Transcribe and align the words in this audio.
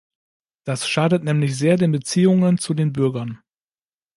Das 0.63 0.89
schadet 0.89 1.23
nämlich 1.23 1.55
sehr 1.55 1.77
den 1.77 1.91
Beziehungen 1.91 2.57
zu 2.57 2.73
den 2.73 2.91
Bürgern. 2.91 3.37